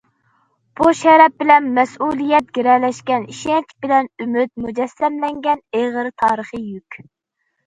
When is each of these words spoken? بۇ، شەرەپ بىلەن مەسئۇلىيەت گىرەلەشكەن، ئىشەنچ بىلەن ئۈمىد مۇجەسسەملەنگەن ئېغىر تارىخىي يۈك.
بۇ، 0.79 0.93
شەرەپ 0.99 1.35
بىلەن 1.43 1.67
مەسئۇلىيەت 1.75 2.47
گىرەلەشكەن، 2.59 3.27
ئىشەنچ 3.35 3.77
بىلەن 3.85 4.11
ئۈمىد 4.25 4.51
مۇجەسسەملەنگەن 4.65 5.63
ئېغىر 5.83 6.11
تارىخىي 6.25 6.67
يۈك. 6.75 7.01